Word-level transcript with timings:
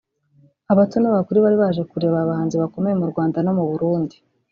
abato 0.71 0.95
n’abakuru 0.99 1.37
bari 1.45 1.57
baje 1.63 1.81
kureba 1.91 2.17
abahanzi 2.21 2.55
bakomeye 2.61 2.95
mu 3.01 3.07
Rwanda 3.11 3.37
no 3.45 3.51
mu 3.57 3.63
Burundi 3.71 4.15